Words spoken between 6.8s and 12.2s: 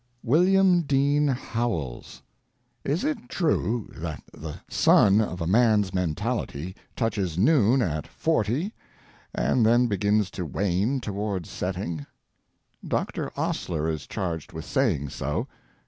touches noon at forty and then begins to wane toward setting?